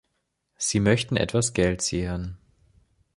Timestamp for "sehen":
1.83-2.39